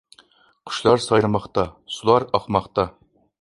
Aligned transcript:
قۇشلار 0.69 1.03
سايرىماقتا. 1.03 1.67
سۇلار 1.99 2.27
ئاقماقتا. 2.31 2.89